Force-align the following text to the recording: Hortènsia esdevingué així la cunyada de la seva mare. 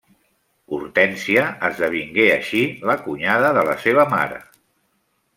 Hortènsia 0.75 1.43
esdevingué 1.69 2.25
així 2.35 2.61
la 2.91 2.95
cunyada 3.03 3.51
de 3.61 3.65
la 3.71 3.75
seva 3.87 4.07
mare. 4.15 4.41